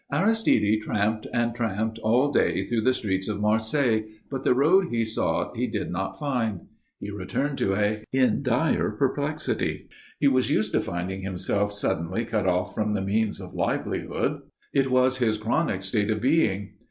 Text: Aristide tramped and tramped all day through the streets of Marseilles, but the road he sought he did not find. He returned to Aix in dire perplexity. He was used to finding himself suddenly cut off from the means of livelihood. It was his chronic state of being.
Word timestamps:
Aristide 0.11 0.81
tramped 0.81 1.27
and 1.31 1.53
tramped 1.53 1.99
all 1.99 2.31
day 2.31 2.63
through 2.63 2.81
the 2.81 2.93
streets 2.95 3.27
of 3.27 3.39
Marseilles, 3.39 4.05
but 4.31 4.43
the 4.43 4.55
road 4.55 4.87
he 4.89 5.05
sought 5.05 5.55
he 5.55 5.67
did 5.67 5.91
not 5.91 6.17
find. 6.17 6.61
He 6.99 7.11
returned 7.11 7.59
to 7.59 7.75
Aix 7.75 8.03
in 8.11 8.41
dire 8.41 8.89
perplexity. 8.97 9.87
He 10.19 10.27
was 10.27 10.49
used 10.49 10.71
to 10.73 10.81
finding 10.81 11.21
himself 11.21 11.71
suddenly 11.71 12.25
cut 12.25 12.47
off 12.47 12.73
from 12.73 12.95
the 12.95 13.01
means 13.03 13.39
of 13.39 13.53
livelihood. 13.53 14.41
It 14.73 14.89
was 14.89 15.19
his 15.19 15.37
chronic 15.37 15.83
state 15.83 16.09
of 16.09 16.19
being. 16.19 16.71